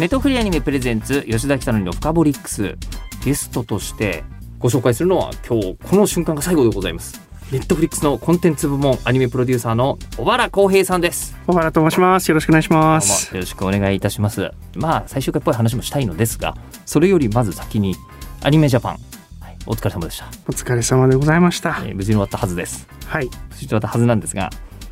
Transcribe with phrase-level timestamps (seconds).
[0.00, 2.76] ネトフリアニメプレゼンツ吉田北典のフカボリックス。
[3.24, 4.24] ゲストとして
[4.58, 7.22] ご紹介するのは今日この瞬間が最後でございます。
[7.52, 11.36] ネットフリックスのコンテンツ部門アニメプロデューサーの小原光平さんです。
[11.46, 12.28] 小原と申します。
[12.28, 13.32] よろしくお願いします。
[13.32, 14.50] よろしくお願いいたします。
[14.74, 17.94] まあ最終回っぽい話もしたいのですがそれよりまず先に
[18.42, 18.92] アニメジャパン、
[19.40, 20.26] はい、お疲れ様でした。
[20.48, 22.88] お疲れ様でございました、えー、無事に終わったはずです。
[23.06, 23.26] はい。
[23.26, 24.50] 無事に終わったはずなんですが、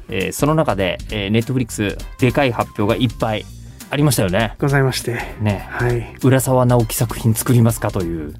[0.08, 3.44] えー、その中で、えー、ネットフリックスでかい発表がいっぱい
[3.92, 4.54] ありましたよね。
[4.58, 5.20] ございまして。
[5.42, 5.66] ね。
[5.68, 6.16] はい。
[6.22, 8.32] 浦沢直樹作品作りますかという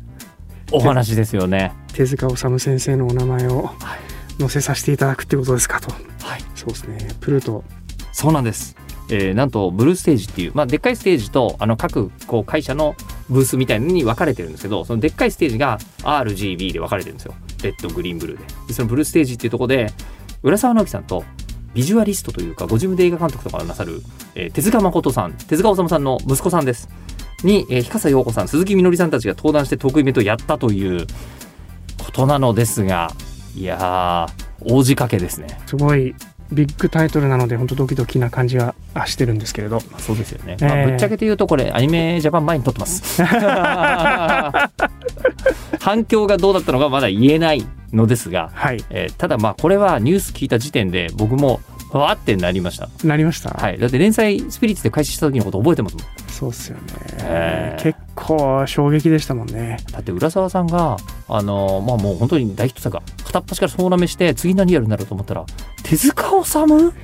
[0.70, 1.74] お話ですよね。
[1.92, 3.68] 手塚治虫先生のお名前を
[4.38, 5.92] 載せさせていただくってことですかと。
[6.26, 6.40] はい。
[6.54, 7.06] そうですね。
[7.20, 7.64] プルート。
[8.14, 8.74] そうなんです。
[9.10, 12.94] えー、なんとブルーステージっていう、まあ、でっかいステージとあの各こう会社の
[13.28, 19.92] ブースみたいなのに分かれてるんですけどそのでっかいステージが RGB で分かれてるんですよレッドグリーンブルーででそのブルーステージっていうところで
[20.42, 21.24] 浦沢直樹さんと
[21.74, 24.02] ビジュアリストというかご自分で映画監督とかをなさる、
[24.34, 26.88] えー、手塚誠さん手塚治虫さんの息子さんです。
[27.44, 31.06] に、えー、日笠陽子さん鈴木みのりさんたちが登壇してトークイベントをやったという
[32.04, 33.10] ことなのですが
[33.56, 35.48] いやー大仕掛けですね。
[35.66, 36.14] すごい
[36.52, 38.74] ビッグタイトルなので本当ドキドキな感じが
[39.06, 43.22] してるんですけれど、まあ、そうですよね、えー、まあ、ぶっちゃけて言うとこれアニメジャパン前に撮ってます。
[45.80, 48.84] 反響がどうだったのかまだ言えないのですが、はい。
[48.90, 51.60] えー、ただまあこれはニュース聞いた時点で僕も
[51.92, 52.88] わってなりました。
[53.04, 53.50] なりました？
[53.50, 53.78] はい。
[53.78, 56.04] だって連載スピリッツで開始した時のこと覚えてますもん。
[56.28, 56.82] そうっすよね、
[57.18, 59.76] えー、結構衝撃でしたもんね。
[59.92, 60.96] だって浦沢さんが
[61.28, 65.44] あのまあもう本当に大ヒット作が片っ端から総なめして次何やるんだろうと思ったら
[65.82, 66.94] 手塚治虫？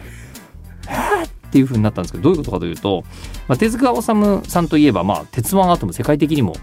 [0.89, 3.05] えー、っていうふうになったんですけどどういうことかというと、
[3.47, 6.57] まあ、手塚治虫さんといえば、まあ、鉄腕アトム世界的にも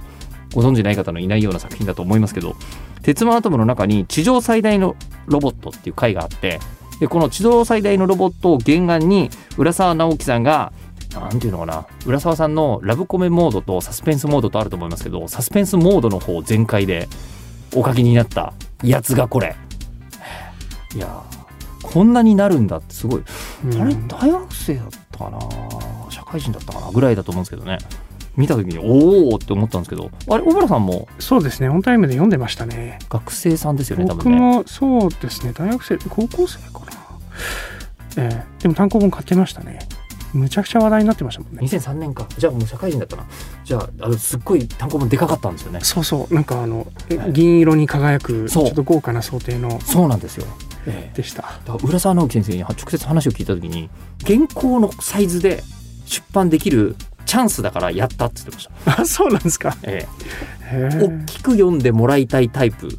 [0.55, 2.55] ご存じない方のいないような作品だと思いますけど
[3.05, 4.95] 鉄腕アトムの中に地上最大の
[5.27, 6.59] ロボットっていう回があって
[6.99, 9.29] でこの地上最大のロボットを原案に
[9.59, 10.73] 浦沢直樹さんが
[11.13, 17.07] なんていうのかな浦沢さんのラブコメモードとサスペンスモードとあると思いますけどサスペンスモードの方全開で
[17.75, 19.55] お書きになったやつがこれ。
[20.95, 21.23] いや
[21.83, 23.23] こんなになるんだってすごい、
[23.79, 25.39] あれ大学生だったかな
[26.09, 27.77] 社会人だったかなぐらいだと思うんですけどね
[28.37, 31.07] 見た時におおって思ったんですけどあれ小原さんも？
[31.19, 32.99] そうですねオンタイムで読んでましたね。
[33.09, 34.39] 学生さんですよね多分ね。
[34.39, 35.53] 僕もそうですね。
[35.53, 36.85] 大学生高校生かな。
[38.17, 39.79] えー、でも単行本買ってましたね。
[40.33, 41.59] むちゃくちゃ話題になってましたもんね。
[41.61, 42.27] 2003年か。
[42.37, 43.25] じゃあもう社会人だったな。
[43.63, 45.79] じゃああのすっごい単行本でかかったんですよね。
[45.81, 46.33] そうそう。
[46.33, 50.45] なんかあの、はい、銀色に輝くちょっと豪華な想定のそうなんですよ。
[51.15, 53.89] でした、えー、浦沢直樹先生に直接話を聞いた時に
[54.23, 55.63] 原稿のサイズで
[56.05, 59.01] 出版できるチャンスだからやったって言ってました。
[59.01, 60.07] あそうなんですか、え
[60.71, 62.89] え、大きく読んでもらいたいタイプ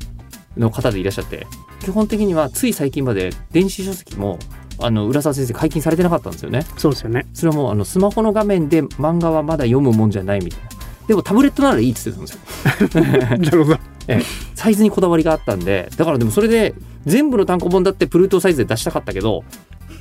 [0.57, 1.47] の方でいらっしゃって
[1.81, 4.39] 基本的にはつい最近まで電子書籍も
[4.79, 6.65] あの浦沢先生解禁されてなかったんですよね。
[6.77, 7.27] そうですよね。
[7.33, 10.69] それはもうあのスマホの画面で漫画はまだ読むもんじゃないみたいな。
[11.07, 13.01] でもタブレットならいいって言ってたんですよ。
[13.39, 13.79] なるほど。
[14.09, 14.23] ええ、
[14.55, 16.75] サイズにこだわりがあったんでだからでもそれで
[17.07, 19.43] 全部の単行本だってプルートサイズで出したかったけど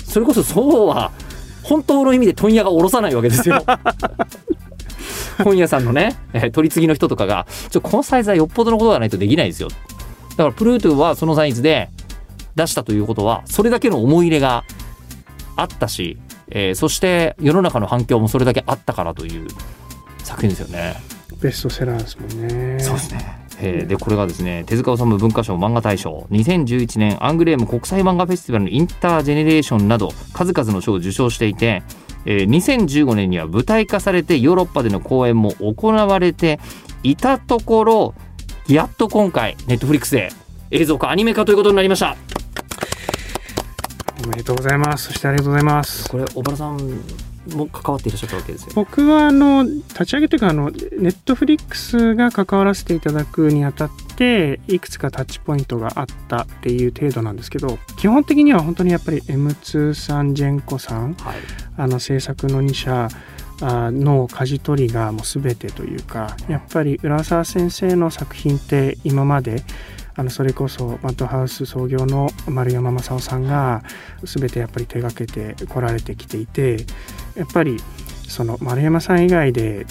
[0.03, 1.11] それこそそうは
[1.65, 3.63] 本当の意味で問屋が下ろさないわけですよ。
[5.43, 9.69] 本屋さんのね、えー、取り次ぎの人とかが、ちょ、このサイズはよっぽどのことがないとできないですよ。
[9.69, 9.75] だ
[10.37, 11.89] から、プルートはそのサイズで
[12.55, 14.63] 出したということは、それだけの思い入れが
[15.55, 16.17] あったし、
[16.49, 19.47] えー、そして世の中の反響もそれだけあったからという
[20.23, 20.95] 作品ですよね。
[21.41, 22.79] ベストセラーですもんね。
[22.79, 23.44] そうですね。
[23.59, 31.83] えー、でこれがですね手塚治虫文化賞漫画大賞2011年アングレーム国際漫画フェスティバルのインタージェネレーションなど数々の賞を受賞していて、
[32.25, 36.59] えー、2015年には舞台化されてヨーロッパでの公演も行われて
[37.03, 38.13] いたところ
[38.67, 40.29] やっと今回ネットフリックスで
[40.71, 42.17] 映像化アニメ化ということになりました。
[44.23, 45.05] おめでとうございます。
[45.05, 46.09] そしてありがとうございます。
[46.09, 61.35] これ小原さんも関わっていらっしゃったわけですよ僕はあの立ち上げというかあのネットフリックスが関わらせていただくにあたっていくつかタッチポイントがあったっていう程度なんですけど基本的には本当にやっぱり M2 さんジェンコさん、はい、
[61.77, 63.09] あの制作の2社
[63.61, 69.63] の舵取りがもう全てというかやっぱり浦沢先生の作品って今まで
[70.17, 73.83] あのそれこそマッドハウス創業の丸山正夫さんが
[74.23, 76.85] 全てやっぱり手がけてこられてきていて
[77.35, 77.77] やっぱり
[78.27, 79.85] その丸山さん以外で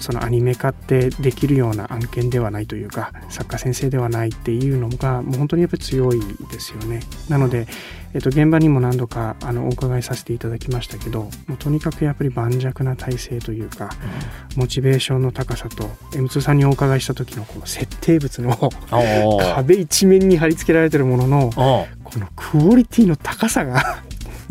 [0.00, 6.20] そのアニメ化ってできるような案件ではないというか作家先生ではないっていうのがもう本当にやっぱり強い
[6.50, 7.00] ですよね。
[7.28, 7.66] なので、
[8.14, 13.90] えっと、現場にも何度かあのお伺いさせていただきましたけどもうとにかくやっぱり盤石な体制というか、
[14.56, 18.70] モチベーションの高さと M2 さんにお伺いした時のこの設定物の
[19.54, 21.50] 壁一面に貼り付けられてるものの
[22.04, 24.02] このクオリティの高さが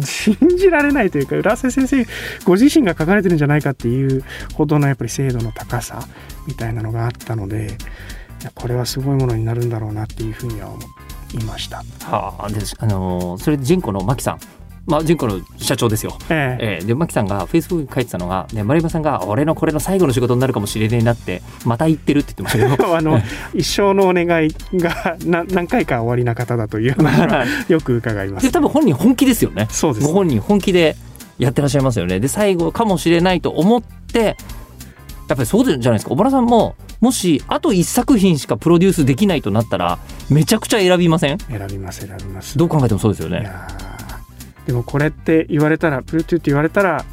[0.03, 2.05] 信じられないというか浦瀬先生
[2.45, 4.23] ご自身が書かれてるんじゃないかっていう
[4.53, 6.07] ほどのやっぱり精度の高さ
[6.47, 7.77] みたいなのがあったので
[8.53, 10.81] これはすごいものになるんだろうなっていうふうには思
[11.33, 11.83] いました。
[12.05, 12.47] はあ、
[12.79, 14.39] あのそれ人口の牧さん
[14.87, 16.17] まあ、純子の社長ですよ。
[16.29, 22.95] えええー、で、牧さんがフェイスブックに書いてたのが、ね、丸山さんが、俺のこれの最後の仕事になるかもしれねえなって、また言ってるって言ってましたけど。
[22.97, 23.19] あの、
[23.53, 28.45] 一生のお願いがな何回か終わりな方だという話はよく伺います。
[28.45, 29.67] で、多分本人本気ですよね。
[29.69, 30.07] そうです。
[30.07, 30.95] ご本人本気で
[31.37, 32.21] やってらっしゃいますよね。
[32.21, 34.37] で、最後かもしれないと思って、
[35.27, 36.11] やっぱりそうじゃないですか。
[36.11, 39.99] 小原さんも、もしあと1作品しかプロデュースできないとなったら
[40.31, 41.37] めちゃくちゃ選びません？
[41.37, 43.47] 選びます選びますどう考えてもそうですよね
[44.67, 47.05] でもこれって言われたらプルトゥって言われたら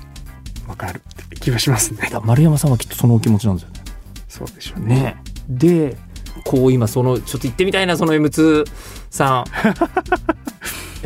[0.66, 1.00] 分かる。
[1.24, 2.10] って気がしますね。
[2.24, 3.80] 丸山さんはきっとそのお気持ちなんですよね。
[4.28, 5.16] そうでしょうね、ね、
[5.48, 5.96] で
[6.44, 8.66] こう今そのちょっと行ってみたいなその M2
[9.08, 9.44] さん。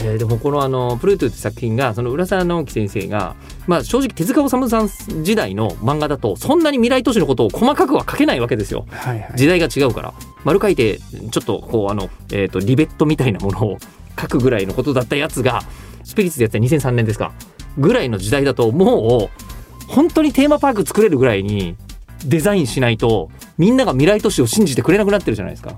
[0.00, 3.34] えー、でもこのあの「プルートゥ」って作品がその浦沢直樹先生が、
[3.66, 10.14] まあ、正直手塚治虫さん時代の漫画だとそんなに未来都市のことを細かくは書けないわけですよ、はいはい、時代が違うから。
[10.44, 11.00] 丸書いて
[11.32, 13.78] ちょっとこうあの、えーとリベットみたいなものを
[14.18, 15.62] 書くぐらいのことだったやつが
[16.04, 17.32] スピリッツでやった2003年ですか
[17.76, 21.76] ぐらいの時代だともう本当にテーマパーク作れるぐらいに
[22.24, 25.74] デザインしないとみんなが未来都市を信じてくれなくなってるじゃないですか。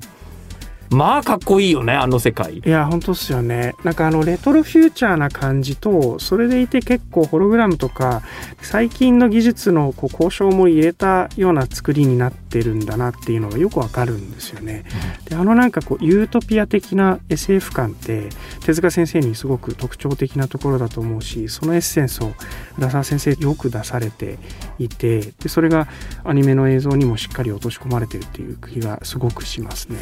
[0.90, 2.58] まあかっこいいよねあの世界。
[2.58, 3.76] いや本当っすよね。
[3.84, 8.22] なんかあのレトロフューチャーな感じとそれでいて結構ホログラムとか
[8.60, 14.84] 最近の技術のこう交渉も入れたような作りになってるんだなっていうのがよくわかるんですよね、
[15.20, 18.28] うん、であのなんかこうユートピア的な SF 感って
[18.64, 22.32] 手塚先生にすごく特徴的なところだと思うしそのエッセンスを
[22.78, 24.38] 浦沢先生よく出されて
[24.80, 25.86] いてでそれが
[26.24, 29.98] アニメの映像にもしっかり落とし込まれてるっていう気がすごくしますね。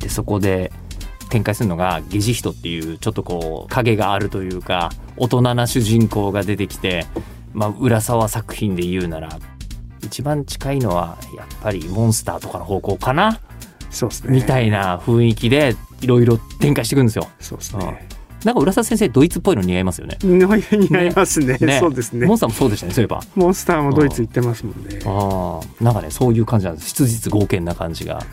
[0.00, 0.72] でそこで
[1.28, 7.06] 展開するのがゲジヒトっていうちょっとこう影があるというか大人な主人公が出てきて、
[7.52, 9.38] まあ、浦沢作品で言うなら
[10.02, 13.38] 一番近いのはやっぱりモンスターとかの方向かな？
[13.90, 17.28] そうですねみたいな雰囲気でいろいろ展開していくんですよ。
[17.38, 18.08] そうですね、
[18.44, 20.16] なんか浦沢先生ドイツっぽいの似合いますよね。
[20.22, 20.56] 似合
[21.04, 21.58] いますね。
[21.58, 22.26] ねそうですね。
[22.26, 22.94] モンスターもそうでしたね。
[22.94, 23.20] そういえば。
[23.34, 25.00] モンスターもドイツ行ってますもんね。
[25.04, 26.88] ああ、なんかねそういう感じなんです。
[26.88, 28.24] 質実剛健な感じが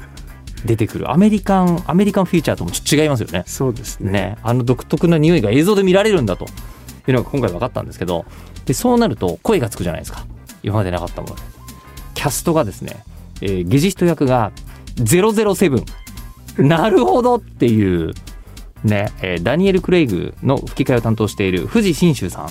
[0.65, 3.43] 出てくるアメリカンアメリカンフィーチャーともちょっと違いますよね。
[3.47, 4.11] そうですね。
[4.11, 6.47] ねあの独特な匂いが映像で見られるんだとい
[7.07, 8.25] うのが今回分かったんですけど、
[8.65, 10.25] でそうなると声がつくじゃないですか。
[10.63, 11.41] 今までなかったもので。
[12.15, 13.03] キャストがですね、
[13.41, 14.51] えー、ゲジスト役が
[14.95, 15.85] 007。
[16.57, 18.13] なるほどっていう
[18.83, 22.49] ね、えー、ダニエル・クレイグの吹き替えを担当している藤信州さん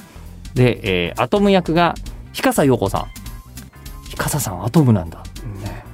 [0.55, 1.95] で、えー、アトム役が
[2.33, 3.07] 日笠陽子さん
[4.09, 5.23] 日笠さんアトムなんだ、
[5.63, 5.85] ね、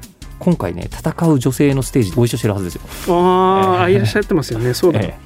[0.42, 3.14] 今回ね戦う女性のステージでご一緒してるはずですよ。
[3.14, 4.74] ああ、えー、いらっしゃってますよね。
[4.74, 5.16] そうだ、え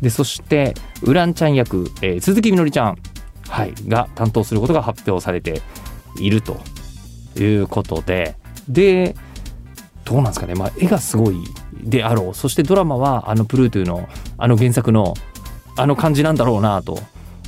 [0.00, 0.72] ー、でそして
[1.02, 2.96] ウランちゃん役、えー、鈴木みのりちゃん、
[3.48, 5.60] はい、が担当することが発表されて
[6.18, 6.58] いると
[7.38, 8.36] いうことで。
[8.66, 9.14] で
[10.04, 11.36] どうなんですかね、まあ、絵がすごい
[11.82, 12.34] であろう。
[12.34, 15.14] そしてドラマはあのプルートゥのあの原作の
[15.76, 16.98] あの感じなんだろうなと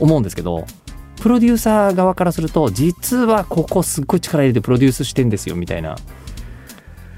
[0.00, 0.66] 思うんですけど
[1.22, 5.96] プロデューサー側からすると実はここすっごい力入れてプロデュースしてんですよみたいな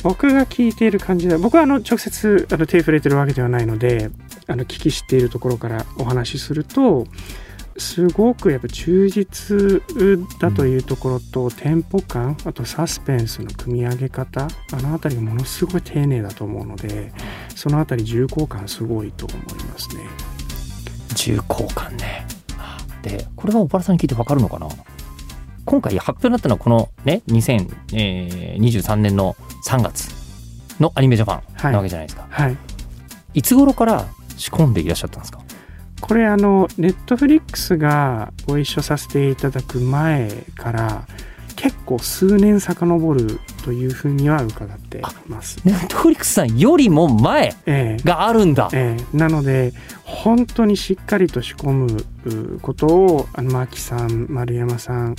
[0.03, 4.11] 僕が聞いている感じで僕はあの直接あの手触れてるわけではないので
[4.47, 7.07] あの聞き知っているところからお話しすると
[7.77, 9.83] すごくやっぱ忠実
[10.39, 17.11] だというところと、テンポ感あとサスペンスの組み上げ方あの辺りがものすごい丁寧だと思うので
[17.55, 20.03] その辺り重厚感すごいと思いますね。
[21.15, 22.27] 重厚感ね。
[23.03, 24.69] でこれは小原さんに聞いて分かるのかな？
[25.71, 29.37] 今回発表になったのはこのね2023年の
[29.69, 30.11] 3月
[30.81, 32.57] のアニメジャパンなわけじゃないですか、はい、はい、
[33.35, 35.39] いつ頃から仕込んでいらっしゃったんですか？
[36.01, 41.07] これあのネットフリックスがご一緒させていただく前から
[41.55, 45.61] 結構数年遡るというふうには伺ってます。
[45.65, 47.55] ネットフリックスさんよりも前
[48.03, 49.03] があるんだ、ええ。
[49.15, 49.73] え、なので
[50.03, 55.15] 本当にしっかりと仕込むことをあの牧さん丸山さん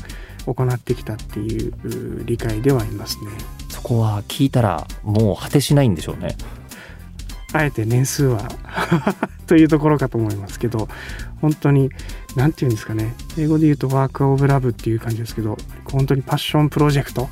[0.54, 3.32] 行ってきたっていう理解ではいますね
[3.70, 6.36] そこは聞いたらもう果てしないんでしょうね
[7.54, 8.48] あえて年数は
[9.48, 10.88] というところかと思いますけど
[11.42, 11.90] 本当に
[12.36, 17.28] なんていうんですかね英語で言うとワークオブラブっていう感じですけど本当にパッションプロジェクト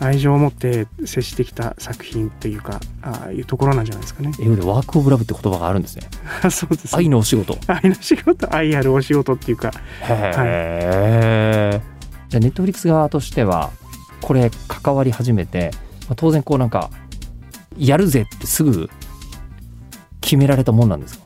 [0.00, 6.08] 愛情を持って接してきた作品というかああいうところなんじゃないですかね英語でワークオブラブって言葉があるんですね
[6.50, 9.70] そうです愛のお仕事愛の仕事愛あるお仕事っていうか
[10.02, 11.80] へえ、
[12.34, 13.70] じゃあネットフリックス側としては
[14.20, 15.70] これ関わり始めて、
[16.08, 16.90] まあ、当然こうなんか
[17.78, 18.90] やるぜってすぐ
[20.20, 21.24] 決められたもんなんですか？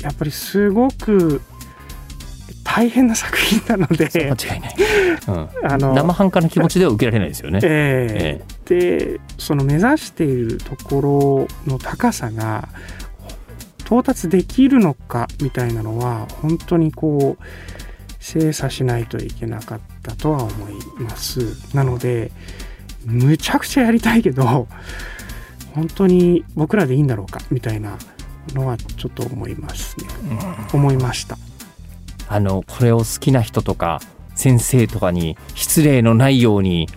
[0.00, 1.40] やっぱりすごく
[2.64, 4.06] 大変な作品なので。
[4.36, 4.74] 間違いない、
[5.28, 7.60] うん、 あの生半可な気持ちでは受けられないですよね。
[7.62, 12.68] えーでその目指しているところの高さが
[13.84, 17.44] 到達できるのかみたいなのは本当にこう
[18.22, 21.76] 精査しないといけなかったとは思います。
[21.76, 22.30] なので
[23.04, 24.68] むちゃくちゃやりたいけど
[25.74, 27.98] 本当に僕らでいいんだろうかみたいな
[28.54, 30.06] のはちょっと思いますね、
[30.72, 31.36] 思いました。
[32.28, 34.00] あのこれを好きな人とか
[34.36, 36.88] 先生とかに失礼のないように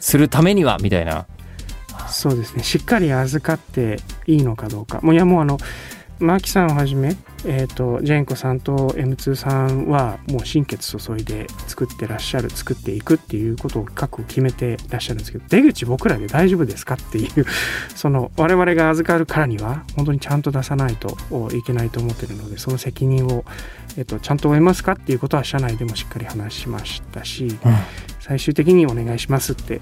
[0.00, 1.26] するためにはみたいな。
[2.08, 2.62] そうですね。
[2.62, 5.00] しっかり預かっていいのかどうか。
[5.00, 5.58] もういやもうあの
[6.18, 17.44] マーキさんをはじめ、えーと、ジェンコさんと M2 さんはもう心血注いで作ってらっしゃる作っていくっていうことを覚悟決めてらっしゃるんですけど出口僕らで大丈夫ですかっていう
[17.96, 21.16] その我々が預かるからには本当にちゃんと出さないと
[21.52, 23.44] いけないと思ってるのでその責任を、
[23.96, 27.58] えーと、ちゃんと負えますかっていうことは社内でもしっかり話しましたし、うん、
[28.20, 29.80] 最終的にお願いしますって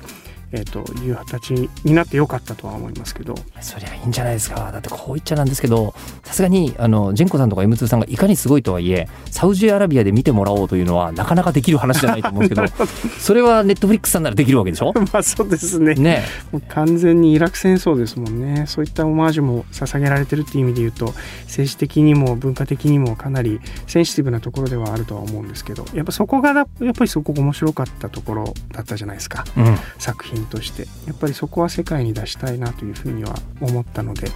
[0.52, 3.35] えーと、いう形になってよかったとは思いますけど。
[3.61, 4.71] そりゃいいんじゃないですか。
[4.73, 12.87] だってこう言っちゃなんですけどさすがにあのジェンコさんとか M2 さんがいかにすごいとはいえサウジアラビアで見てもらおうというのはなかなかできる話じゃないと思うんですけど
[13.21, 14.92] それはネットフリックスさんならできるわけでしょ？
[15.12, 15.95] まあそうですね。
[15.95, 16.23] ね。
[16.69, 18.64] 完全にイラク戦争ですもんね。
[18.66, 21.14] そういったオマージュも捧げられてるっていう意味で言うと
[21.45, 34.30] 政治的にも文化的にもかなりセンシティブなところではあるとは思うんですけどやっぱそこがやっぱりすごく面白かったところだったじゃないですか、うん、作品としてやっぱりそこは世界に出したいなというふうには思ったので、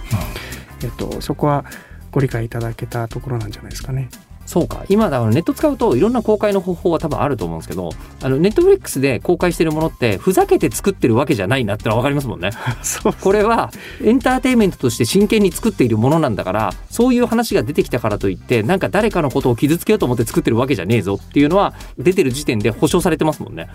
[0.83, 1.65] えっと、そこは
[2.11, 4.09] ご理解いただけたところなんじゃないですかね。
[4.45, 4.83] そうか。
[4.89, 7.89] 今だからネット使うといろんな公開の方法は多分あると思うんですけど
[8.21, 12.51] あのネットフリックスで公開してるものってふざけて作ってるわけじゃないなってのは分かりますもんね。
[13.21, 13.71] これは
[14.03, 23.67] エンターテインメントとして真剣に作っているものなんだからそういう話が出てきたからといってなんか誰かのことを傷つけようと思って作ってるわけじゃねえぞっていうのは出てる時点で保証されてますもんね。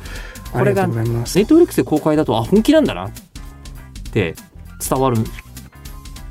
[0.53, 3.11] これがネットフリックスで公開だとあ本気なんだなっ
[4.13, 4.35] て
[4.89, 5.19] 伝わる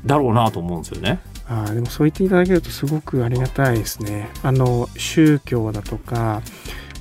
[0.04, 1.20] だろうなと思うんですよね
[1.52, 4.30] あでもそう言っていただけるとすごくありがたいですね。
[4.44, 6.42] あの宗教だとか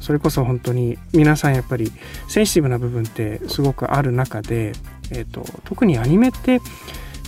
[0.01, 1.91] それこそ本当に皆さんやっぱり
[2.27, 4.73] センシティブな部分ってすごくある中で、
[5.11, 6.61] えーと、特にアニメって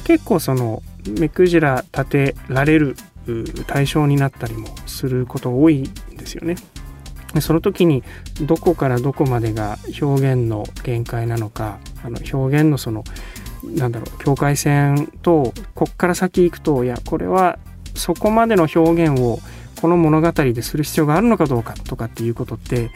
[0.03, 0.81] 結構その
[1.19, 2.95] 目くじら立てられる
[3.67, 6.55] 対象になったりもすること多いんですよね。
[7.35, 8.03] でその時に
[8.41, 13.03] どこからどこまでが表現の限界なのかあの表現のその
[13.63, 17.60] なんだろう境界線とこっから先行くといやこれは
[17.96, 19.39] そこまでの表現を
[19.82, 22.91] この物語でする必要があるのかどうかとかっていうことって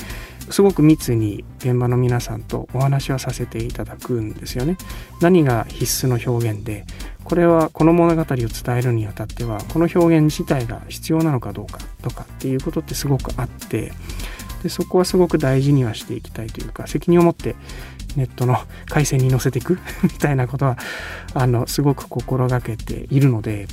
[0.52, 4.78] すごく密に現場の皆さんとお話はさせていただくんですよね。
[5.20, 6.86] 何が必須の表現で
[7.24, 13.92] これはこの物語を伝えるにあたってはこの表現自体が必要なのかどうかとかっていうことってすごくあって
[14.64, 17.56] でそこはすごく大事にはしていきたいというか責任を持って
[18.16, 18.58] ネットの
[18.90, 20.78] 回線に乗せていくみたいなことは
[21.34, 23.68] あのすごく心がけているので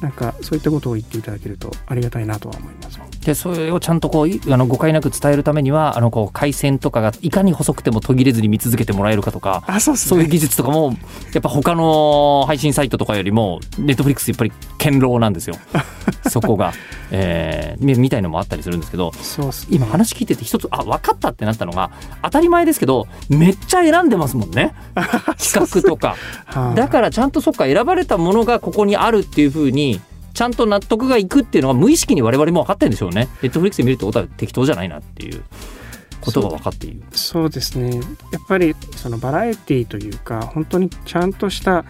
[0.00, 2.98] なんかそういったことを言っていただけるとありがたいなとは思います。
[3.24, 10.96] でそれをちゃんとこうあの誤解なく伝えるためにはあのこう回線とかがいかに細くても途切れずに見続けてもらえるかとかあそう、ね、そういう技術とかも
[11.34, 15.56] やっぱ他の配信サイトとかよりもネットフリックスやっぱり堅牢なんですよ。
[16.30, 16.72] そこが、
[17.10, 21.90] えー、みたいのもあったりするんですけどそうす、ね、今話聞いてて一つあ分かったってなったのが
[22.22, 24.74] 当たり前ですけどめっちゃ選んでますもんね。
[25.38, 26.16] 企画とか、
[26.74, 29.87] だからちゃんとそっか選ばれたものがここにあるっていうふうに
[30.38, 33.26] ちゃんと納得がいくっていうのは無意識に我々も分かってるんでしょうね。
[33.42, 35.42] ネットフリックスで見るってことは適当じゃないなっていう。
[36.20, 38.02] ことが分かっているそうですねやっ
[38.48, 41.84] ぱりそのバラエティというか本当にちゃんとした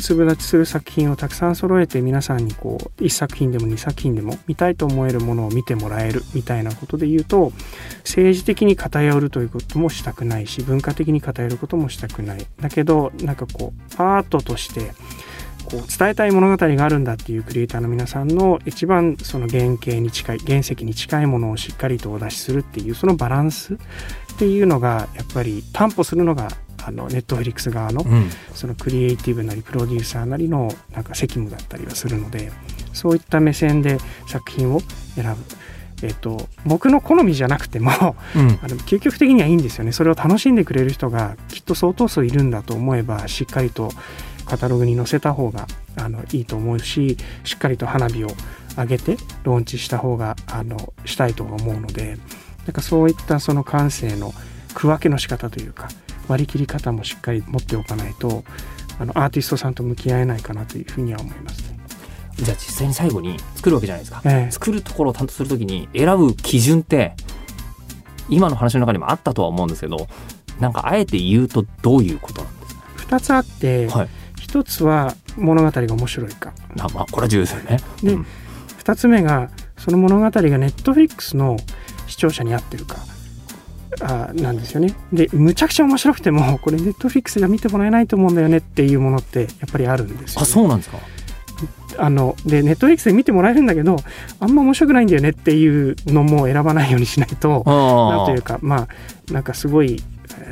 [0.00, 7.52] 粒立ちする作品をたくさん揃えて皆さんにこう1作品でも2作品でも見たいと思えるものを見てもらえるみたいなことで言うと
[7.98, 14.92] 政治的に偏るということもしたくないし文化的に偏ることもしたくないだけどなんかこうアートとして
[15.66, 23.76] こう伝えたい物語があるんだっていうクリエイターの皆さんの一番その原型に近い原石に近いものをしっかりとお出しするっていうそのバランスっ
[24.38, 26.48] ていうのがやっぱり担保するのが
[26.84, 28.04] あのネットフリックス側の、
[28.54, 32.52] そのクリエイティブなりプロデューサーなりのなんか責務だったりはするので
[32.92, 34.80] そういった目線で作品を
[35.16, 35.36] 選ぶ。
[36.02, 37.90] えっと、僕の好みじゃなくても
[38.36, 38.58] うん。
[38.62, 39.92] あの究極的にはいいんですよね。
[39.92, 43.90] それを楽しんでくれる人がきっと相当数いるんだと思えばしっかりと
[44.46, 48.28] カタログに載せた方があのいいと思うししっかりと花火を
[48.76, 52.16] 上げてローンチした方があのしたいと思うので
[52.66, 54.32] なんかそういったその感性の
[54.74, 55.88] 区分けの仕方というか
[56.28, 58.44] 割り切り方もしっかり持っておかないと
[58.98, 61.62] あのアーティストさんと向き合えないかなというふうには思います。
[61.70, 61.78] ね。
[62.36, 64.50] じゃあ実際に最後に作るわけじゃないですか、ええ。
[64.50, 67.14] 作るところを担当するときに選ぶ基準って
[68.28, 70.08] 今の話の中にもあったとは思うんですけど
[70.60, 74.08] なんかあえて言うとどういうことなんですか？2つあって、はい
[74.56, 76.52] 1つは物語が面白いか。
[76.80, 77.80] あまあこれは重要ですよね。
[78.02, 78.26] でうん。
[78.78, 81.56] 2つ目がその物語がネットフリックスの
[82.06, 82.96] 視聴者に合ってるか。
[84.00, 84.94] あなんですよね。
[85.12, 90.98] でむちゃくちゃ面白くてもこれネットフリックスが見てもらえないと思うんだよねっていうものってやっぱりあるんですよ、あね、そうなんですか。
[91.98, 93.96] あのでネットフリックスで見てもらえるんだけど
[94.38, 100.02] あんま面白くないんだよねっていうのも選ばないようにしないとなんあというかまあなんかすごい、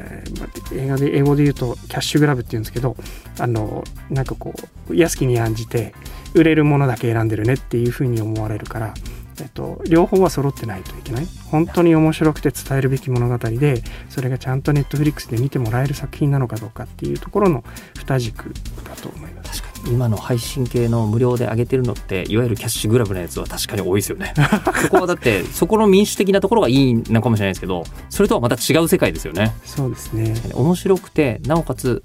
[0.04, 2.96] えーまあ映画で英語で言うとキャッシュグラブっていうんですけど
[3.38, 4.54] あのなんかこ
[4.88, 5.94] う安きに案じて
[6.34, 8.94] 売れるものだけ選んでるねっていうふうに思われるから、
[9.40, 17.64] えっと、両方は揃ってないといけない本当に面白くて伝えるべき物語でそれがちゃんとネットフリックスで見てもらえる作品なのかどうかっていうところの
[17.96, 18.52] 二軸
[18.84, 19.74] だと思います。
[19.90, 24.34] 今の配信系の無料で上げてるのっていわゆるキャッシュグラブのやつは確かに多いですよね。
[24.82, 29.54] そこはだってそこの民主的なところがいいのかもしれないですけどそれとはまた違う世界ですよね。
[29.64, 30.34] そうですね。
[30.52, 32.02] 面白くてなおかつ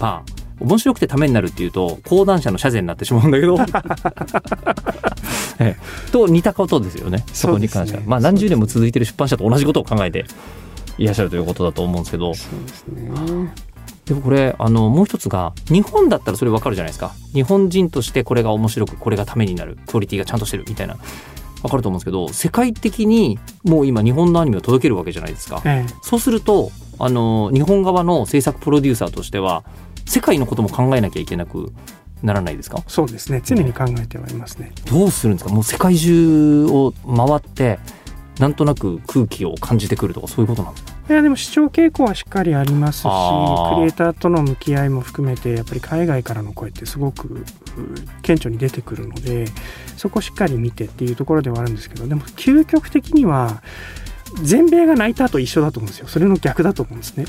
[0.00, 3.56] まあ面白くてためになるっていうと講談社の社税になってしまうんだけど。
[5.58, 6.10] ええ。
[6.12, 7.24] と似たことですよね。
[7.32, 10.26] そこに関しては、ねまあ何十年も続いてる出版社と同じことを考えて
[10.98, 12.34] いらっしゃるということだと思うんですけど。
[12.34, 13.65] そうですね
[14.06, 17.12] でもこれあのもう一つが日本だったらそれ分かるじゃないですか。
[17.32, 20.96] 日本人としてこれが面白くこれがためになるクオリティがちゃんとしてるみたいな。
[21.62, 25.62] 分かると思うんですけど世界的にもう今日本のアニメを届けるわけじゃないですか。
[25.64, 25.94] ええ。
[26.02, 29.64] そうするとあの日本側の制作プロデューサーとしては
[30.04, 31.72] 世界のことも考えなきゃいけなく
[32.22, 32.84] ならないですか？
[32.86, 33.40] そうですね。
[33.44, 34.70] 常に考えてはいますね。
[34.88, 35.52] どうするんですか？
[35.52, 37.80] もう世界中を回って
[38.38, 40.95] なんとなく空気を感じてくるとかそういうことなんですか？
[41.08, 43.08] いやでも視聴傾向はしっかりありますしク
[43.80, 47.44] リエイターとの向き合いも含めてやっぱり海外からの声ってすごくう
[48.22, 49.46] 顕著に出てくるので
[49.96, 53.62] そこをしっかり見てっていうところではあるんですけどでも究極的には
[54.42, 56.08] 全米が泣いたと一緒だと思うんですよ。
[56.08, 57.26] それの逆だと思うんですね。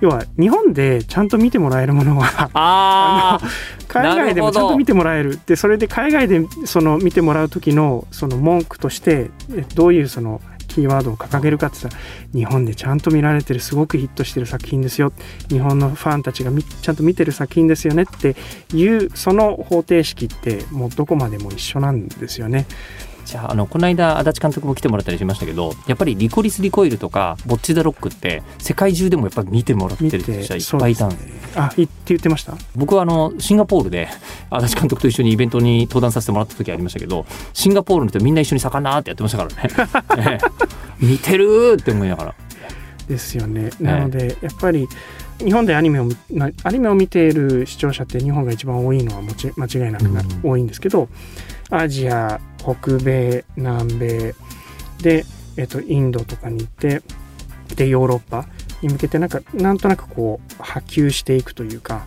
[0.00, 3.40] 要は日本でちゃんと見てもらえるものは あ
[3.86, 5.38] 海外でもちゃんと見てもらえる。
[5.46, 12.02] でそれで海外でその見てもらう時のその文句としてえどういうそのキーワードを掲げるかって言ったら
[12.32, 15.12] 日本でちゃんと見られてるすごくヒットしてる作品ですよ
[15.48, 18.36] 日本のファンたちがちゃんと見てる作品ですよねって
[18.72, 22.66] いうその方程式ってもうどこまでも一緒なんですよね。
[23.24, 31.20] じゃああのこの間足立監督も来てもらったりしましたけどやっぱりリコリス・リコイルとかボッチ・ザ・ロックって世界中でもやっぱり見てもらって見る人ていっぱいいたんでね
[31.56, 32.54] あいって言ってました？
[32.76, 34.08] 僕はあのシンガポールで
[34.50, 39.70] 足立監督と一緒にイベントに登壇させてもらった時ありましたけどシンガポールの人みんな一緒に魚ってやってましたからね、
[40.38, 41.04] ええ。
[41.04, 42.34] 見てるーって思いながら。
[43.08, 43.70] ですよね。
[43.80, 44.86] なので、やっぱり
[45.38, 46.08] 日本でアニメを
[46.62, 50.40] アニメを見ている視聴者って日本が一番多いのはもち間違いなくな、うん。
[50.48, 51.08] 多いんですけど
[51.70, 54.34] アジア北米南米
[55.02, 55.24] で、
[55.56, 57.02] えっと、インドとかに行って
[57.74, 58.46] でヨーロッパ
[58.82, 62.06] に向けてなんかなんとなくこう波及していくというか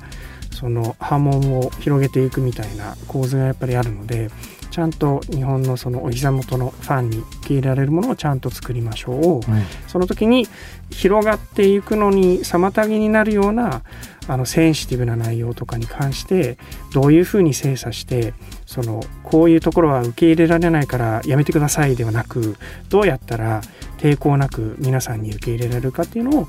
[0.52, 4.30] その波紋を広げていくみたいな構図がやっぱりあるので
[4.73, 9.41] ちゃんと日本のそのお膝元のファンに受け入れられるものをちゃんと作りましょう。
[9.88, 10.47] その時に
[10.89, 13.84] 広がっていくのに妨げになるような
[14.28, 16.58] あのセンシティブな内容とかに関して
[16.94, 18.34] どういうふうに精査して
[18.66, 22.56] そのこういうところは受け入れられないからやめてくださいではなく
[22.90, 23.62] どうやったら
[23.98, 26.48] 抵抗なく皆さんに受け入れられるかっていうのを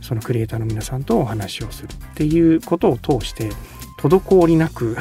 [0.00, 3.50] そのクリエイターの皆さんとお話をするっていうことを通して
[3.98, 4.96] 滞りなく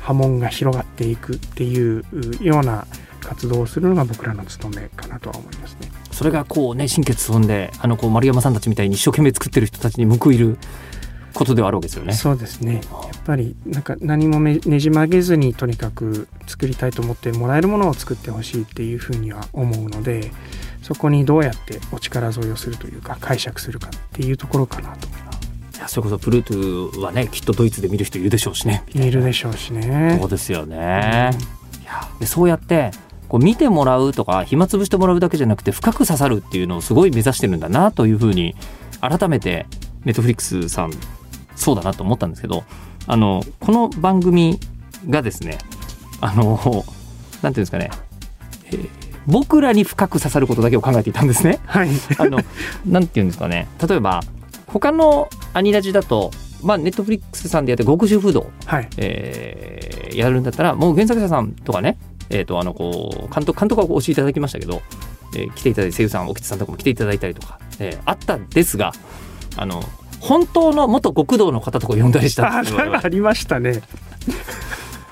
[0.00, 2.04] 波紋が広がっていくっていう
[2.40, 2.86] ような
[3.20, 5.90] 活動をするのが僕らの務めかなとは思いますね。
[6.10, 10.58] それがこうね心血踏んであのこう丸山さんたちみたいに一生懸命作ってる人たちに報いる
[11.34, 12.12] ことではあるわけですよね。
[12.14, 12.82] そうですねやっ
[13.24, 20.30] ぱりなんか何もめねじ曲げずにとにかく作りたいと思ってもらえるものを作ってほしいっていうふうには思うので
[20.82, 25.10] そこにどうやってお力添えをするというか解釈するかっていうところかなとい
[25.80, 28.84] やそれこそプルートはねきっとドイツで見る人いるでしょうしね。
[28.94, 30.30] いるでしょうしねそう。
[30.30, 31.30] ですよね。
[31.82, 32.90] いやでそうやって
[33.28, 38.54] こう見てもらうとか暇つぶしてもらうだけじゃなくて深く刺さるっていうのをすごい目指してるんだなというふうに
[39.00, 39.66] 改めて
[40.04, 40.92] ネットフリックスさん
[41.56, 42.64] そうだなと思ったんですけど
[43.06, 44.58] あのこの番組
[45.08, 45.58] がですね
[46.20, 46.84] あの
[47.42, 47.90] なんていうんですかね、
[48.66, 48.88] えー
[49.26, 51.58] 僕らに深く刺さることだけを考えていたんですね。
[51.64, 51.88] はい
[52.18, 52.40] あの
[52.86, 54.20] なんていうんですかね例えば
[54.66, 56.30] 他のアニラジだと
[56.62, 61.96] まあネットフリックスさんでやって極主不動、はいえーやるんだったらもう原作者さんとかね
[62.28, 64.82] えっ、とあのこう監督監督はお教えいただきましたけど、
[65.34, 68.92] えー来ていただいて声優さん沖津さんとかも来ていただいたりとか、えーあったんですが
[69.56, 69.82] あの
[70.24, 72.62] 本当の元極道の方とか呼んだりしたあ
[73.02, 73.82] ありましたね。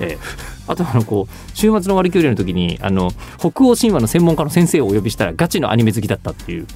[0.01, 0.19] ええ。
[0.67, 6.67] あとあのこう週末の割り切りの時にあの北欧神話の専門家の先生をお呼びしたらガチのアニメ好きだったっていう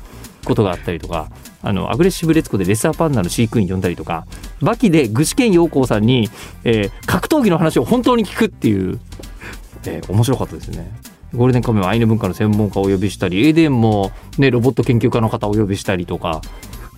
[0.45, 1.31] ことがあったりとか
[1.63, 4.27] あのアグレッシブレツコでレッサーパンダの飼育員呼んだりとか
[4.61, 6.29] バキで具志堅陽光さんに、
[6.65, 9.01] えー格闘技の話を本当に聞くっていう、
[9.87, 10.93] えー面白かったですよね。
[11.35, 16.41] ゴールデンカムイはアイヌ文化の専門家をお呼びしたりエデンも、ね、ロボット研究家の方をお呼びしたりとか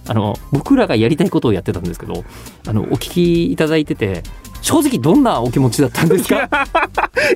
[0.08, 2.24] あの僕らがやりたいことをやってたんですけど
[2.66, 4.22] あのお聞きいただいてて
[4.68, 6.46] 正直どんなお気持ちだったんですか？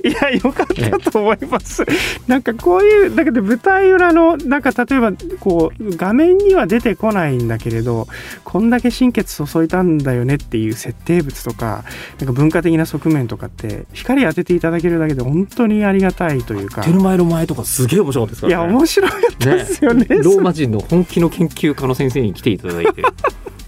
[0.03, 0.67] いやよかっ
[1.01, 1.83] たと思います。
[2.27, 8.07] なんかこういうだけど舞台裏のなんか例えばこう画面には出てこないんだけれど
[8.43, 11.83] こんだけ心血注いだんだよねっていう設定物とか
[12.19, 18.73] なんか文化的な側面とかって光当てていただけるだけで本当にありがたいというかテルマエロ前とかすげえ面白かったですかいやらね。
[18.73, 20.05] 面白かったですよね。
[20.09, 23.01] ローマ人の本気の研究家の先生に来ていただいて、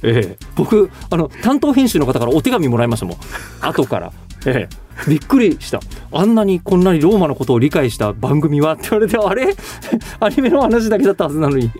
[0.06, 3.18] ええ、僕あの担当編集の方からお手紙もらいましたもん。
[3.62, 4.12] 後から、
[4.46, 5.80] ええ、びっくりした。
[6.12, 9.56] あんなにこんなにローマのことを理解した番組はって言われてあれ？
[10.20, 11.72] アニメの話だけだったはずなのに。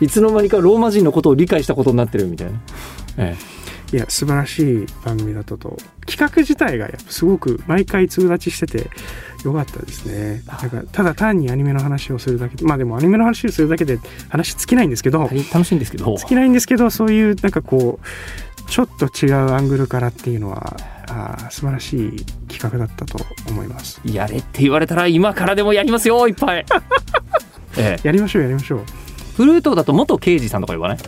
[0.00, 2.58] いつの間にかローマ人のことを理解したことになってるみたいな、
[3.18, 3.36] え
[3.92, 5.76] いや素晴らしい番組だったと。
[6.06, 8.90] 企画自体がやっぱすごく毎回通立ちしてて
[9.44, 10.42] よかったですね。
[10.46, 16.16] なんかただ単にアニメの話をするだけまあでもアニメの話をするだけで話尽きないんですけど楽しいんですけど。
[16.16, 20.76] 尽きないんですけどそういうなんかこうちょっと違うアングルからっていうのは
[21.08, 24.00] あー素晴らしい企画だったと思います。
[24.04, 26.64] やれって言われたら今からでもやりますよいっぱい、
[27.76, 28.80] ええ、やりましょうやりましょう。
[29.36, 31.02] フルートだと元刑事さんとか言わない、ね、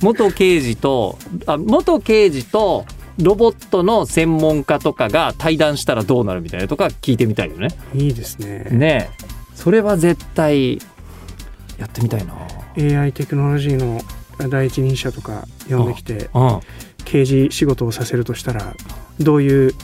[0.00, 2.84] 元刑事とあ元刑事と
[3.18, 7.68] ロボットの専門家とかが対談したらどうなるみたいなとか聞いてみたいよね。
[7.94, 9.24] いいですねねえ
[9.54, 10.78] それは絶対
[11.78, 12.34] やってみたいな。
[12.76, 14.00] AI テクノロジーの
[14.48, 16.60] 第一人者とか呼んできてうん、
[17.04, 18.74] 刑事仕事をさせるとしたら
[19.20, 19.74] どういう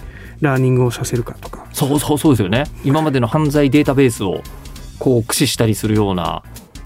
[0.41, 2.65] ラーニングをさせるかとかそうそうそうですよね。
[2.85, 4.43] 今までの犯罪データベースを
[4.99, 6.43] こう駆使したりするような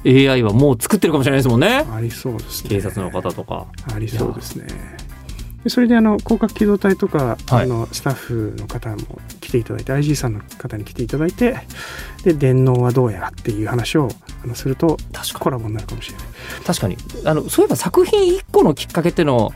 [0.06, 1.86] AI はもう作ってるかもしれないですもんね。
[1.90, 3.66] ありそうですね警察の方とか。
[3.94, 4.66] ありそうですね
[5.64, 7.64] でそれであの広角機動隊とか、はい。
[7.64, 11.56] あのスタッフの方も来ていただいて IG さんの方に来ていただいて
[12.22, 14.08] で電脳はどうやっていう話を
[14.44, 16.26] あのすると確かコラボになるかもしれない。
[16.64, 16.96] 確かに。
[17.24, 19.52] あのそういえば作品1個のきっかけっていうのを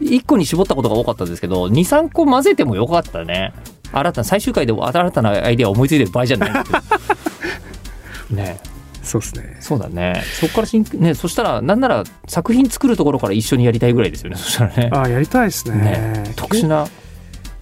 [0.00, 3.52] 1個に絞ったことが多かったんですけど23個混ぜてもよかったね。
[3.92, 6.52] 新たな最終回で新たなアイデアを思いついてる場合じゃない。
[8.30, 8.60] ね。
[8.62, 8.79] え
[9.10, 9.56] そうですね。
[9.60, 10.22] そうだね。
[10.40, 14.36] そこからしんねそしたらなんなら作品作るところから一緒にやりたいぐらいですよね。
[14.38, 14.90] そしたらね。
[14.92, 15.76] ああやりたいですね。
[15.76, 16.32] ね。
[16.36, 16.86] 特殊な。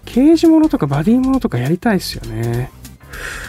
[0.05, 2.69] 刑事ものとかバディものとかやりたいですよね。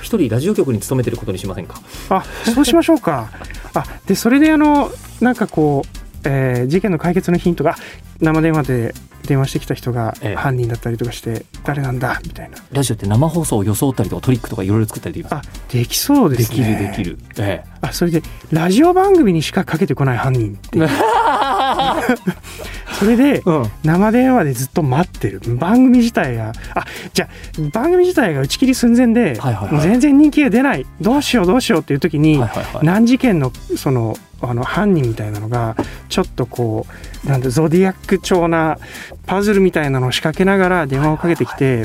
[0.03, 1.81] 一人ラジオ局に勤めてることにしませんか？
[2.09, 3.31] あそうしましょうか。
[3.75, 5.89] あでそれであのなんかこう、
[6.25, 7.77] えー事件の解決のヒントが
[8.21, 8.95] 生電話で
[9.27, 10.35] 電話してきた人がええ。
[10.35, 12.57] 犯人だったりとかして誰なんだみたいな。
[12.73, 15.49] ラジオって生放送を装ったりとかトリックとかいろいろ作ったりできます？
[15.49, 17.63] あできそうでですきねるできる、え。
[17.83, 20.89] あそれでラジオ番組にしかかけてこない犯人っていう
[23.01, 23.43] それで
[23.83, 25.41] 生電話でずっと待ってる。
[25.57, 26.85] 番組自体があ
[27.15, 30.87] じゃあ番組自体が打ち切り寸前で、もう全然人気が出ない。
[31.01, 32.39] どうしようどうしようっていう時に、
[32.83, 35.77] 難事件のそのあの犯人みたいなのが
[36.11, 36.87] ちょっとこ
[37.25, 38.79] うなんだゾディアック調な
[39.27, 41.85] パズルみたいなのを仕掛けながら電話をかけてきて、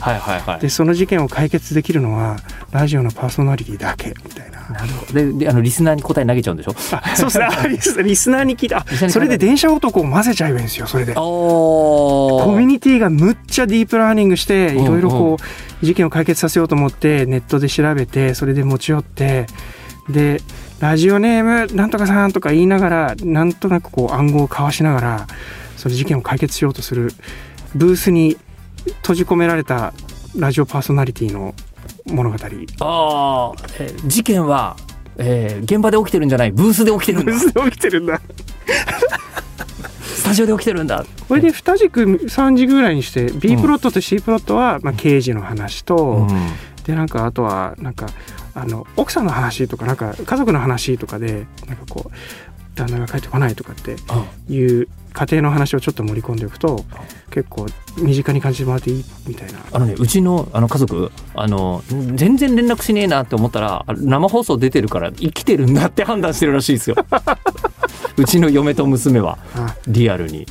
[0.60, 2.38] でその事件を解決できるのは
[2.72, 4.55] ラジオのパーソナリティだけみたいな。
[4.72, 5.14] なるほど。
[5.14, 6.76] でであのリスナーに答え投げちゃうんでしょ？
[6.92, 7.46] あそうですね。
[7.46, 7.68] あ
[8.02, 11.14] リスナーに聞いたそれで電車男を混ぜちゃえばいいんですよそれで。
[11.16, 15.38] おコミュニティがむっちゃディープラーニングしてうんいろいろこ
[15.82, 19.48] う事件を解決させようと思ってネットで調べてそれで持ち寄って
[20.10, 20.42] で
[20.80, 25.28] ラジオネームなんとかさんとか言いながらなんとなくこう暗号を交わしながら
[25.78, 27.12] その事件を解決しようとする
[27.76, 28.38] ブースに
[29.02, 29.94] 閉じ込められた
[30.38, 31.54] ラジオパーソナリティの
[32.06, 32.36] 物語。
[32.36, 32.40] ブ
[32.80, 34.76] ああ、えー事件は、
[35.18, 36.52] えー現場で起きてるんじゃない。
[36.52, 37.32] ブースで起きてるんだ。
[37.34, 38.22] ースで起きてるんだ。
[40.02, 41.06] スタジオで起きてるんだ。
[41.28, 46.28] これで2軸3軸ぐらいにして B プロットと C プロットはまあ刑事の話と、うん。
[46.84, 48.08] でなんかあとはなんか
[48.54, 52.12] あの奥さんの話とかなんか家族の話とかでなんかこう
[52.76, 53.96] 旦那が帰ってこないとかって
[54.54, 56.84] いう家庭の話をちょっと盛り込んでおくと
[57.32, 59.60] 結構身近に感じてもらっていいみたいな。
[59.72, 61.84] あのねうちのあの家族あの
[62.16, 66.96] 全然連絡しねえなって思ったらあ生放送出てるから生きてるんだって判断してるらしいですよ。
[68.18, 69.76] うちの嫁と娘はあ。
[69.88, 70.46] リアルに。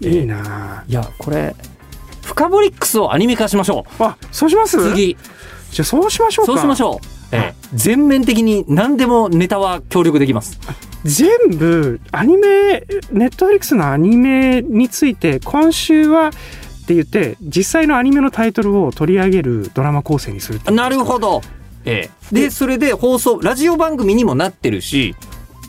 [0.00, 0.84] いいな。
[0.88, 1.54] いやこれ
[2.22, 4.78] フカボリックスをアニメ化しましょあそうします？
[4.78, 5.16] う次。
[5.72, 6.52] じゃあそうしましょうか。
[6.52, 10.58] そうしましょう、ええ、全面的に何でもネタは協力できます。
[11.04, 16.32] 全部アニメネットフリックスのアニメについて今週はっ
[16.86, 21.40] て言って実際のアニメのタイトルを取り上げるドラマ構成にするなるほど、
[21.84, 25.14] ええ、でそれで放送ラジオ番組にもなってるし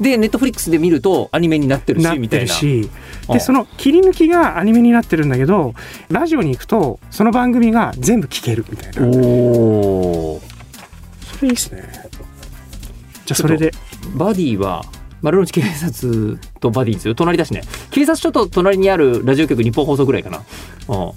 [0.01, 2.45] でネットフリックスで見るとアニメになってるしなってみたいな。
[2.45, 2.89] るし
[3.27, 3.33] あ。
[3.33, 5.75] でその切り抜きがアニメになってるんだけど
[6.09, 9.07] ラジオに行くとその番組が全部聞けるみたいな。
[9.07, 10.50] おおそ
[11.43, 11.83] れいいっすね。
[13.25, 13.71] じゃあそれで。
[14.15, 14.83] バディは
[15.21, 17.15] 丸の内警察とバディですよ。
[17.15, 17.61] 隣だしね。
[17.91, 20.41] 警察署と隣にあるラジオ局日本放送ぐらいかな。
[20.87, 21.11] うん。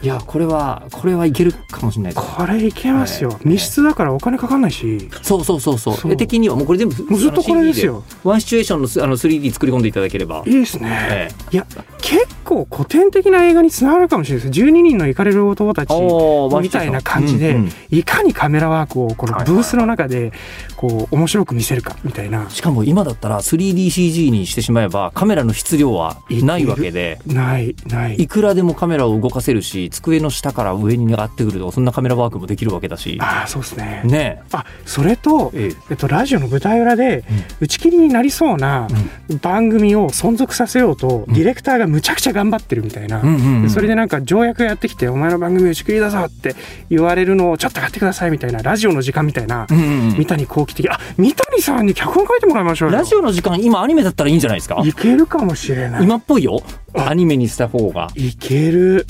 [0.00, 3.48] いやこれはこれはいけるかもしれないこれいけますよ、はい。
[3.48, 5.08] 密室だからお金かかんないし。
[5.22, 5.94] そうそうそうそう。
[5.94, 6.12] そう。
[6.12, 8.04] 絵的にはもうこれ全部ずっとこれですよ。
[8.22, 10.44] ワンシチュエーションのすあの 3D 作り込んでいただければ。
[10.46, 11.66] いいですね、えいや
[12.00, 14.60] 結構古典的な映画につながるかもしれないです。
[14.60, 17.72] 12人のイカれる男たちみたいな感じで、うんうん。
[17.90, 19.44] いかにカメラワークをこのはい。
[19.46, 20.32] ブースの中で
[20.76, 22.48] こう面白く見せるかみたいな。
[22.50, 27.18] しかも今だったら 3DCG にしてしまえばカメラの質量はないわけで。
[27.26, 28.14] ないない。
[28.14, 37.24] いくらでもカメラを動かせるし机の下から上に上がってくるとかそんなカメラワークもできるわけだしあそうですねねあそれと、ええっと、ラジオの舞台裏で
[37.60, 38.88] 打ち切りになりそうな
[39.42, 43.22] 番組を存続させようと、ディレクターがむちゃくちゃ頑張ってるみたいな、
[43.68, 46.54] それでなんか条約やってきて「お前の番組打ち切りだぞ」って
[46.90, 56.60] 言われるのをちょっと買ってくださいみたいなラジオの時間みたいな、三谷幸喜的あ三谷さんに脚本書いてもらいましょうラジオの時間今アニメだったらいいんじゃないですかいけるかもしれない今っぽいよ
[56.94, 59.06] アニメにした方がいける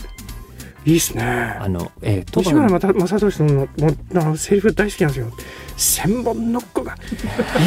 [0.88, 1.22] いいっすね
[1.60, 5.30] あのえー、西村正正俊さんのもうあのセリフ大好きなんですよ
[5.76, 6.96] 千本のっ子が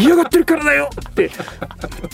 [0.01, 1.29] 嫌がってるからだよって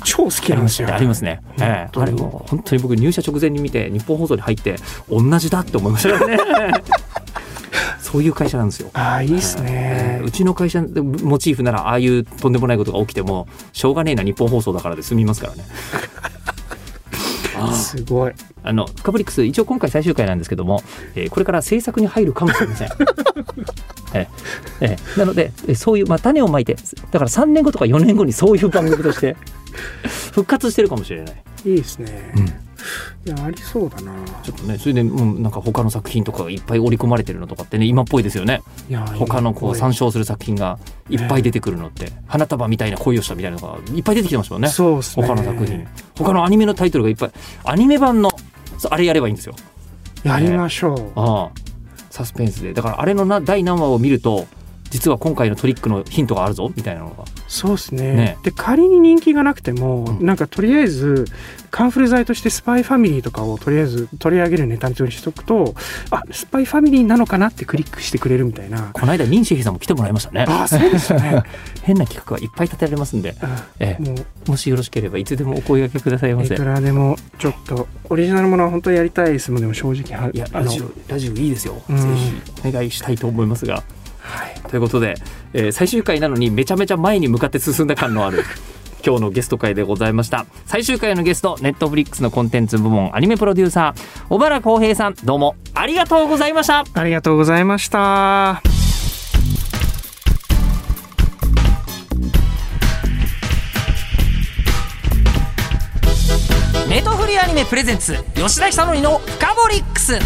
[0.04, 1.42] 超好きなんですよありますね。
[1.60, 4.76] ええ本当にあれも本当に僕入社直前に見て日本放送に入って
[5.10, 6.38] 同じだって思いましたね。
[8.00, 8.90] そういう会社なんですよ。
[8.94, 15.64] ああいいっすえねえうちの会社でモチーフならああいうとんでもないことが起きてもしょうがねえな日本放送だからで済みますからね。
[17.94, 20.84] あすごいあのフカブリックス一応今回最終回なんですけども、
[21.16, 22.90] えーこれから制作に入るかもしれません。
[24.14, 24.28] え
[24.82, 26.76] えええなのでえそういう、まあ、種をまいて
[27.12, 29.36] だから3年後とか4年後にそういう番組として
[30.34, 31.44] 復活してるかもしれない。
[31.66, 32.67] いいですね、うん
[33.26, 34.14] いやありそうだな。
[34.44, 38.62] ちょっとねそれでもうなんか他の作品とかがいっぱい織り込まれてるのとかってね今っぽいですよね。
[38.90, 40.78] いや他のこう参三照する作品が
[41.10, 44.68] いっぱい出てくるのって、花束みたいな恋をしたみたいなのがいっぱい出てきてますもんね。
[44.68, 45.26] そうっすね。
[45.26, 45.88] 他の作品。
[46.18, 47.32] 他のアニメのタイトルがいっぱい
[47.64, 48.30] アニメ版の
[48.90, 49.56] あれやればいいんですよ。
[50.24, 51.52] やりましょう、ああ。
[52.10, 52.74] サスペンスで。
[52.74, 54.48] だからあれのな第何話を見ると
[54.90, 58.14] 実は今回のトリックのヒントがあるぞみたいなのがそうですね。
[58.14, 58.38] ね。
[58.44, 60.26] で仮に人気がなくても、うん。
[60.26, 61.26] なんかとりあえず
[61.72, 65.76] カンフル剤としてスパイファミリーとかをとりあえず取り上げるネタにしとくと
[66.12, 68.92] あスパイファミリーなのかなってクリックしてくれるみたいな。
[68.94, 70.46] この間ニンシェヒさんも来てもらいましたね。
[70.48, 71.44] あそうですよね。
[71.84, 73.36] 変な企画はいっぱい立てられますんで、
[73.80, 76.54] ええ、もしよろしければいつでもお声掛けくださいませ。
[76.54, 81.98] いくらでもちょっとオリジナルものは本当にやりたいですもんでも正直はいやラジオラジオいいですよ、うん。
[81.98, 83.84] ぜひお願いしたいと思いますが
[84.28, 84.70] はい。
[84.70, 85.16] ということで、
[85.54, 88.44] えー最終回なのにめちゃめちゃ前に向かって進んだ感のある
[89.06, 90.46] 今日のゲスト会でございました。
[90.66, 96.84] 最終回のゲストネットフリックスのコンテンツ部門アニメプロデューサー小原浩平さんどうもありがとうございました。
[96.94, 98.62] ありがとうございました。
[106.90, 110.18] ネトフリアニメプレゼンツ吉田久典のフカボリックス